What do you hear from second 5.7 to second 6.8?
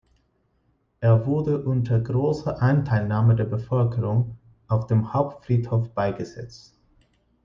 beigesetzt.